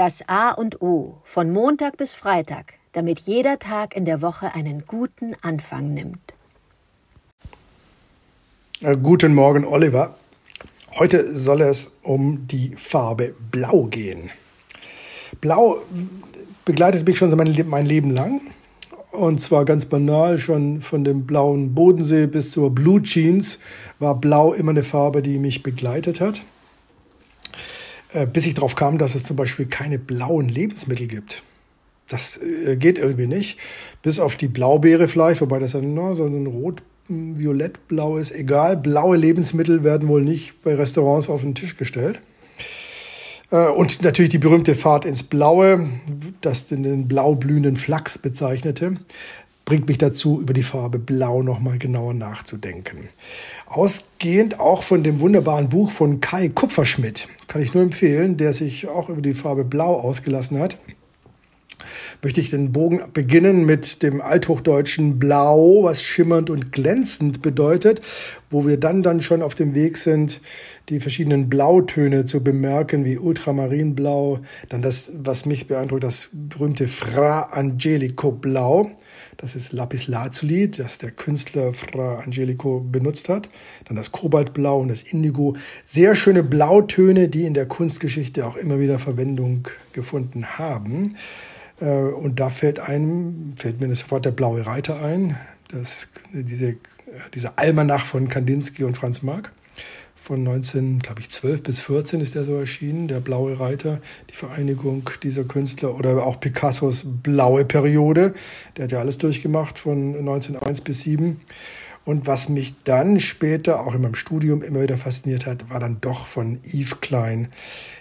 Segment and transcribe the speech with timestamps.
[0.00, 4.86] Das A und O von Montag bis Freitag, damit jeder Tag in der Woche einen
[4.86, 6.32] guten Anfang nimmt.
[8.80, 10.14] Äh, guten Morgen, Oliver.
[10.98, 14.30] Heute soll es um die Farbe Blau gehen.
[15.42, 15.82] Blau
[16.64, 18.40] begleitet mich schon mein Leben lang.
[19.12, 23.58] Und zwar ganz banal, schon von dem blauen Bodensee bis zur Blue Jeans
[23.98, 26.40] war Blau immer eine Farbe, die mich begleitet hat.
[28.12, 31.42] Äh, bis ich darauf kam, dass es zum Beispiel keine blauen Lebensmittel gibt.
[32.08, 33.58] Das äh, geht irgendwie nicht.
[34.02, 38.32] Bis auf die Blaubeere vielleicht, wobei das dann so ein rot violettblau ist.
[38.32, 42.20] Egal, blaue Lebensmittel werden wohl nicht bei Restaurants auf den Tisch gestellt.
[43.50, 45.88] Äh, und natürlich die berühmte Fahrt ins Blaue,
[46.40, 48.94] das den blau blühenden Flachs bezeichnete,
[49.70, 53.06] bringt mich dazu, über die Farbe Blau nochmal genauer nachzudenken.
[53.66, 58.88] Ausgehend auch von dem wunderbaren Buch von Kai Kupferschmidt, kann ich nur empfehlen, der sich
[58.88, 60.76] auch über die Farbe Blau ausgelassen hat
[62.22, 68.02] möchte ich den Bogen beginnen mit dem althochdeutschen Blau, was schimmernd und glänzend bedeutet,
[68.50, 70.42] wo wir dann dann schon auf dem Weg sind,
[70.90, 77.44] die verschiedenen Blautöne zu bemerken, wie Ultramarinblau, dann das, was mich beeindruckt, das berühmte Fra
[77.52, 78.90] Angelico Blau.
[79.40, 83.48] Das ist Lapis Lazuli, das der Künstler Fra Angelico benutzt hat.
[83.86, 85.56] Dann das Kobaltblau und das Indigo.
[85.86, 91.16] Sehr schöne Blautöne, die in der Kunstgeschichte auch immer wieder Verwendung gefunden haben.
[91.80, 96.76] Äh, und da fällt einem, fällt mir sofort der blaue Reiter ein, das, diese,
[97.32, 99.52] dieser Almanach von Kandinsky und Franz Marc.
[100.22, 104.34] Von 19, glaube ich, 12 bis 14 ist der so erschienen, der Blaue Reiter, die
[104.34, 108.34] Vereinigung dieser Künstler oder auch Picassos blaue Periode.
[108.76, 111.40] Der hat ja alles durchgemacht von 1901 bis 7.
[112.04, 116.00] Und was mich dann später auch in meinem Studium immer wieder fasziniert hat, war dann
[116.00, 117.48] doch von Yves Klein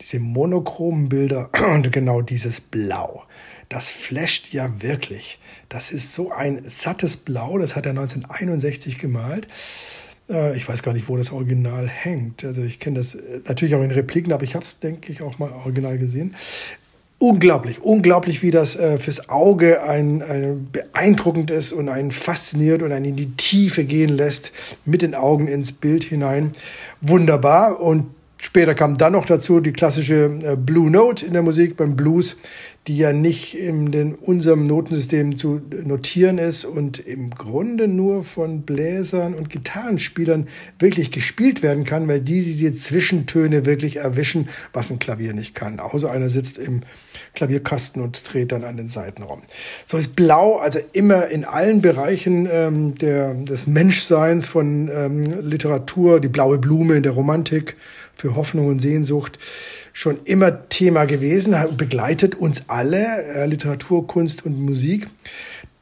[0.00, 3.24] diese monochromen Bilder und genau dieses Blau
[3.72, 5.38] das flasht ja wirklich.
[5.70, 9.48] Das ist so ein sattes Blau, das hat er 1961 gemalt.
[10.30, 12.44] Äh, ich weiß gar nicht, wo das Original hängt.
[12.44, 15.22] Also ich kenne das äh, natürlich auch in Repliken, aber ich habe es, denke ich,
[15.22, 16.34] auch mal original gesehen.
[17.18, 22.90] Unglaublich, unglaublich, wie das äh, fürs Auge ein, ein beeindruckend ist und einen fasziniert und
[22.90, 24.52] einen in die Tiefe gehen lässt,
[24.84, 26.50] mit den Augen ins Bild hinein.
[27.00, 27.80] Wunderbar.
[27.80, 28.06] Und
[28.38, 32.38] später kam dann noch dazu die klassische Blue Note in der Musik beim Blues
[32.88, 38.62] die ja nicht in den, unserem Notensystem zu notieren ist und im Grunde nur von
[38.62, 40.48] Bläsern und Gitarrenspielern
[40.80, 45.78] wirklich gespielt werden kann, weil die diese Zwischentöne wirklich erwischen, was ein Klavier nicht kann.
[45.78, 46.80] Außer einer sitzt im
[47.34, 49.42] Klavierkasten und dreht dann an den Seiten rum.
[49.84, 56.18] So ist Blau also immer in allen Bereichen ähm, der, des Menschseins von ähm, Literatur,
[56.18, 57.76] die blaue Blume in der Romantik
[58.14, 59.38] für Hoffnung und Sehnsucht,
[59.92, 65.08] schon immer Thema gewesen, begleitet uns alle, äh, Literatur, Kunst und Musik.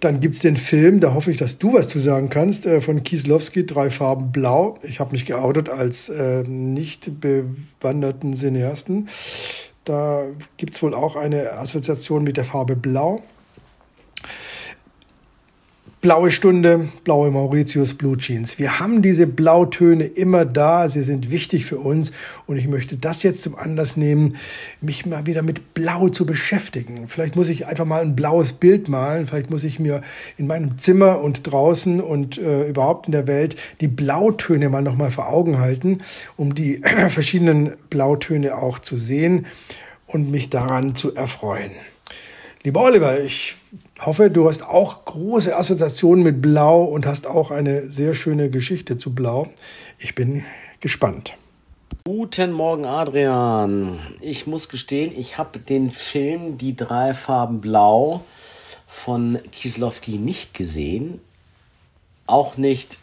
[0.00, 3.02] Dann gibt's den Film, da hoffe ich, dass du was zu sagen kannst, äh, von
[3.02, 4.78] Kieslowski, Drei Farben Blau.
[4.82, 9.08] Ich habe mich geoutet als äh, nicht bewanderten Cineasten.
[9.84, 10.24] Da
[10.56, 13.22] gibt's wohl auch eine Assoziation mit der Farbe Blau.
[16.06, 18.60] Blaue Stunde, blaue Mauritius, Blue Jeans.
[18.60, 22.12] Wir haben diese Blautöne immer da, sie sind wichtig für uns
[22.46, 24.36] und ich möchte das jetzt zum Anlass nehmen,
[24.80, 27.08] mich mal wieder mit Blau zu beschäftigen.
[27.08, 30.00] Vielleicht muss ich einfach mal ein blaues Bild malen, vielleicht muss ich mir
[30.36, 35.10] in meinem Zimmer und draußen und äh, überhaupt in der Welt die Blautöne mal nochmal
[35.10, 36.02] vor Augen halten,
[36.36, 39.46] um die verschiedenen Blautöne auch zu sehen
[40.06, 41.72] und mich daran zu erfreuen.
[42.62, 43.56] Lieber Oliver, ich
[44.00, 48.98] hoffe, du hast auch große Assoziationen mit Blau und hast auch eine sehr schöne Geschichte
[48.98, 49.48] zu Blau.
[49.98, 50.44] Ich bin
[50.80, 51.34] gespannt.
[52.04, 53.98] Guten Morgen, Adrian.
[54.20, 58.22] Ich muss gestehen, ich habe den Film Die drei Farben Blau
[58.86, 61.20] von Kieslowski nicht gesehen.
[62.26, 62.98] Auch nicht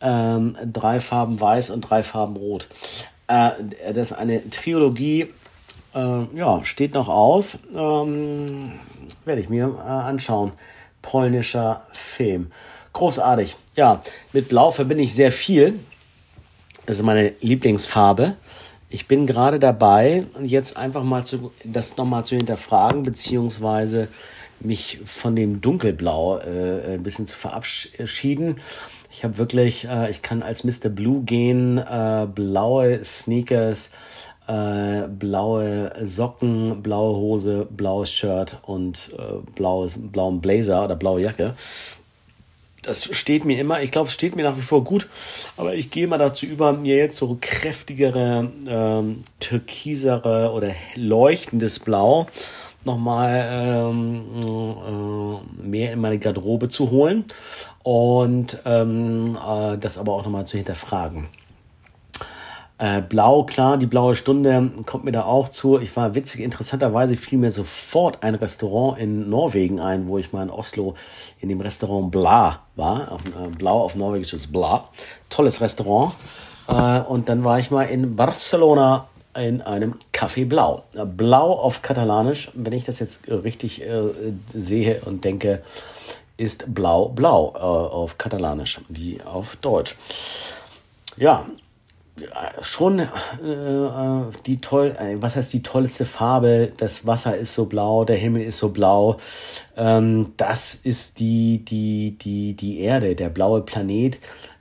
[0.00, 2.68] ähm, drei Farben Weiß und drei Farben Rot.
[3.28, 3.50] Äh,
[3.94, 5.28] das ist eine Trilogie,
[5.94, 7.58] äh, ja, steht noch aus.
[7.74, 8.72] Ähm,
[9.24, 10.52] werde ich mir äh, anschauen.
[11.00, 12.52] Polnischer Film.
[12.92, 13.56] Großartig.
[13.76, 14.02] Ja,
[14.32, 15.78] mit Blau verbinde ich sehr viel.
[16.86, 18.36] Das ist meine Lieblingsfarbe.
[18.90, 24.08] Ich bin gerade dabei, jetzt einfach mal zu, das nochmal zu hinterfragen, beziehungsweise
[24.60, 28.56] mich von dem Dunkelblau äh, ein bisschen zu verabschieden.
[29.10, 30.88] Ich habe wirklich, äh, ich kann als Mr.
[30.88, 33.90] Blue gehen, äh, blaue Sneakers,
[34.52, 41.54] äh, blaue Socken, blaue Hose, blaues Shirt und äh, blaues, blauen Blazer oder blaue Jacke.
[42.82, 45.08] das steht mir immer, ich glaube, es steht mir nach wie vor gut,
[45.56, 52.26] aber ich gehe mal dazu über, mir jetzt so kräftigere, ähm, türkisere oder leuchtendes Blau
[52.84, 57.24] nochmal ähm, äh, mehr in meine Garderobe zu holen
[57.84, 61.28] und ähm, äh, das aber auch nochmal zu hinterfragen.
[62.78, 65.78] Äh, Blau, klar, die blaue Stunde kommt mir da auch zu.
[65.78, 70.42] Ich war witzig, interessanterweise fiel mir sofort ein Restaurant in Norwegen ein, wo ich mal
[70.42, 70.94] in Oslo
[71.40, 73.12] in dem Restaurant Bla war.
[73.12, 74.88] Auf, äh, Blau auf Norwegisch Bla.
[75.30, 76.14] Tolles Restaurant.
[76.68, 79.06] Äh, und dann war ich mal in Barcelona
[79.38, 80.82] in einem Café Blau.
[81.06, 84.02] Blau auf Katalanisch, wenn ich das jetzt richtig äh,
[84.52, 85.62] sehe und denke,
[86.36, 89.96] ist Blau Blau äh, auf Katalanisch wie auf Deutsch.
[91.16, 91.46] Ja,
[92.60, 93.08] schon äh,
[94.46, 96.70] die toll, äh, was heißt die tollste Farbe?
[96.76, 99.16] Das Wasser ist so blau, der Himmel ist so blau.
[99.76, 104.18] Ähm, das ist die, die, die, die Erde, der blaue Planet.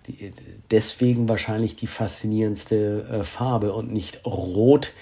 [0.07, 0.31] Die,
[0.71, 4.93] deswegen wahrscheinlich die faszinierendste äh, Farbe und nicht rot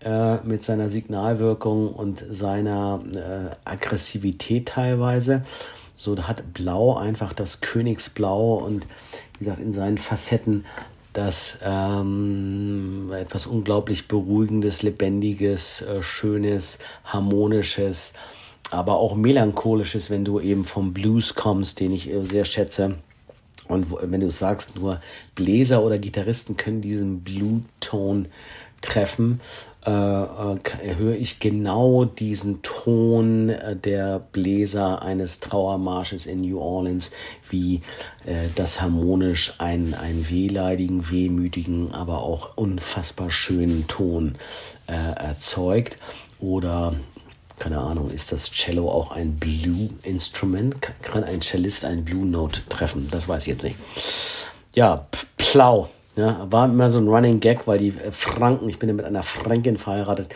[0.00, 5.44] äh, mit seiner Signalwirkung und seiner äh, Aggressivität teilweise.
[5.96, 8.86] So hat Blau einfach das Königsblau und
[9.38, 10.64] wie gesagt in seinen Facetten
[11.16, 18.12] das ähm, etwas unglaublich Beruhigendes, Lebendiges, äh, Schönes, Harmonisches,
[18.70, 22.96] aber auch Melancholisches, wenn du eben vom Blues kommst, den ich äh, sehr schätze.
[23.66, 25.00] Und wenn du sagst, nur
[25.34, 28.28] Bläser oder Gitarristen können diesen Blue-Ton
[28.80, 29.40] treffen,
[29.86, 37.12] äh, äh, höre ich genau diesen Ton äh, der Bläser eines Trauermarsches in New Orleans,
[37.48, 37.82] wie
[38.56, 44.34] das harmonisch einen, einen wehleidigen, wehmütigen, aber auch unfassbar schönen Ton
[44.86, 45.98] erzeugt.
[46.40, 46.94] Oder
[47.60, 50.74] keine Ahnung, ist das Cello auch ein Blue-Instrument?
[51.02, 53.08] Kann ein Cellist ein Blue-Note treffen?
[53.12, 53.76] Das weiß ich jetzt nicht.
[54.74, 55.06] Ja,
[55.36, 58.94] Plau ja, war immer so ein Running Gag, weil die äh, Franken, ich bin ja
[58.94, 60.34] mit einer Fränkin verheiratet,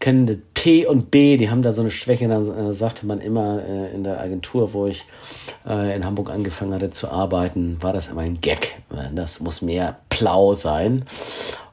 [0.00, 2.28] kennen P und B, die haben da so eine Schwäche.
[2.28, 5.06] Dann äh, sagte man immer äh, in der Agentur, wo ich
[5.66, 8.82] äh, in Hamburg angefangen hatte zu arbeiten, war das immer ein Gag.
[9.14, 11.04] Das muss mehr Plau sein.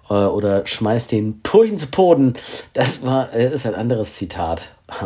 [0.10, 2.36] Äh, oder schmeiß den Purchen zu Poden.
[2.74, 4.70] Das war, äh, ist ein anderes Zitat.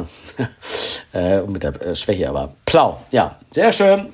[1.47, 2.99] mit der Schwäche, aber Plau.
[3.11, 4.07] Ja, sehr schön.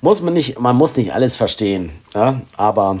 [0.00, 1.90] Muss man nicht, man muss nicht alles verstehen.
[2.14, 3.00] Ja, aber